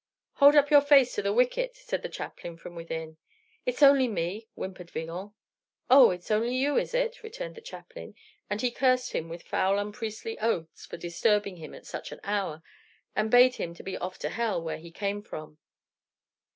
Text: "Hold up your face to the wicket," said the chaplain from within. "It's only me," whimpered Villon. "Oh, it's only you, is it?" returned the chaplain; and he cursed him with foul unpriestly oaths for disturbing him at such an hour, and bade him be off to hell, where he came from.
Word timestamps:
"Hold 0.37 0.55
up 0.55 0.71
your 0.71 0.81
face 0.81 1.13
to 1.13 1.21
the 1.21 1.31
wicket," 1.31 1.75
said 1.75 2.01
the 2.01 2.09
chaplain 2.09 2.57
from 2.57 2.73
within. 2.73 3.17
"It's 3.67 3.83
only 3.83 4.07
me," 4.07 4.47
whimpered 4.55 4.89
Villon. 4.89 5.33
"Oh, 5.91 6.09
it's 6.09 6.31
only 6.31 6.55
you, 6.55 6.75
is 6.75 6.95
it?" 6.95 7.21
returned 7.21 7.53
the 7.53 7.61
chaplain; 7.61 8.15
and 8.49 8.61
he 8.61 8.71
cursed 8.71 9.11
him 9.11 9.29
with 9.29 9.43
foul 9.43 9.77
unpriestly 9.77 10.39
oaths 10.39 10.87
for 10.87 10.97
disturbing 10.97 11.57
him 11.57 11.75
at 11.75 11.85
such 11.85 12.11
an 12.11 12.19
hour, 12.23 12.63
and 13.15 13.29
bade 13.29 13.57
him 13.57 13.73
be 13.73 13.95
off 13.95 14.17
to 14.17 14.29
hell, 14.29 14.59
where 14.59 14.79
he 14.79 14.89
came 14.89 15.21
from. 15.21 15.59